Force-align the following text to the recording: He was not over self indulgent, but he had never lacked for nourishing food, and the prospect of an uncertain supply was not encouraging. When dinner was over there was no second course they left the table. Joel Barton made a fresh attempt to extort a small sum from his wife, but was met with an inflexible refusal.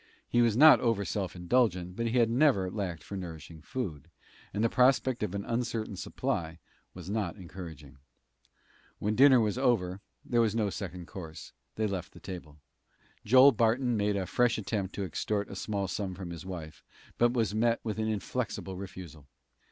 He 0.27 0.41
was 0.41 0.57
not 0.57 0.79
over 0.79 1.05
self 1.05 1.35
indulgent, 1.35 1.95
but 1.95 2.07
he 2.07 2.17
had 2.17 2.27
never 2.27 2.71
lacked 2.71 3.03
for 3.03 3.15
nourishing 3.15 3.61
food, 3.61 4.09
and 4.51 4.63
the 4.63 4.67
prospect 4.67 5.21
of 5.21 5.35
an 5.35 5.45
uncertain 5.45 5.95
supply 5.95 6.57
was 6.95 7.07
not 7.07 7.35
encouraging. 7.35 7.99
When 8.97 9.15
dinner 9.15 9.39
was 9.39 9.59
over 9.59 10.01
there 10.25 10.41
was 10.41 10.55
no 10.55 10.71
second 10.71 11.05
course 11.05 11.53
they 11.75 11.85
left 11.85 12.13
the 12.13 12.19
table. 12.19 12.57
Joel 13.25 13.51
Barton 13.51 13.95
made 13.95 14.15
a 14.15 14.25
fresh 14.25 14.57
attempt 14.57 14.95
to 14.95 15.03
extort 15.03 15.51
a 15.51 15.55
small 15.55 15.87
sum 15.87 16.15
from 16.15 16.31
his 16.31 16.47
wife, 16.47 16.83
but 17.19 17.33
was 17.33 17.53
met 17.53 17.79
with 17.83 17.99
an 17.99 18.07
inflexible 18.07 18.77
refusal. 18.77 19.27